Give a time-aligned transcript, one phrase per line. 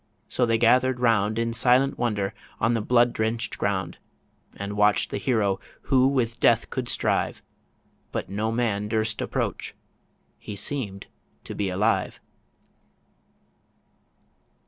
[0.27, 3.99] so they gathered round In silent wonder on the blood drench'd ground,
[4.55, 7.43] And watch'd the hero who with Death could strive;
[8.11, 9.75] But no man durst approach...
[10.39, 11.05] He seem'd
[11.43, 12.19] to be alive